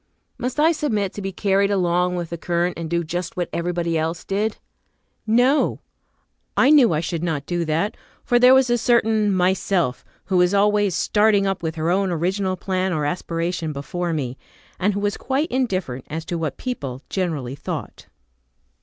Must 0.39 0.59
I 0.59 0.71
submit 0.71 1.13
to 1.13 1.21
be 1.21 1.31
carried 1.31 1.69
along 1.69 2.15
with 2.15 2.31
the 2.31 2.37
current, 2.39 2.75
and 2.75 2.89
do 2.89 3.03
just 3.03 3.37
what 3.37 3.49
everybody 3.53 3.99
else 3.99 4.23
did? 4.25 4.57
No: 5.27 5.79
I 6.57 6.71
knew 6.71 6.91
I 6.91 7.01
should 7.01 7.21
not 7.21 7.45
do 7.45 7.63
that, 7.65 7.95
for 8.23 8.39
there 8.39 8.55
was 8.55 8.71
a 8.71 8.79
certain 8.79 9.31
Myself 9.31 10.03
who 10.25 10.37
was 10.37 10.55
always 10.55 10.95
starting 10.95 11.45
up 11.45 11.61
with 11.61 11.75
her 11.75 11.91
own 11.91 12.09
original 12.09 12.55
plan 12.57 12.91
or 12.93 13.05
aspiration 13.05 13.73
before 13.73 14.11
me, 14.11 14.39
and 14.79 14.95
who 14.95 14.99
was 14.99 15.17
quite 15.17 15.51
indifferent 15.51 16.05
as 16.09 16.25
to 16.25 16.35
what 16.39 16.57
people, 16.57 17.03
generally 17.09 17.53
thought. 17.53 18.07